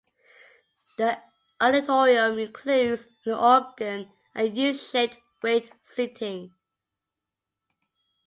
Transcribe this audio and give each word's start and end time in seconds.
The 0.97 1.21
auditorium 1.59 2.39
includes 2.39 3.05
an 3.23 3.33
organ 3.33 4.11
and 4.33 4.57
U-shaped 4.57 5.19
raked 5.43 5.87
seating. 5.87 6.55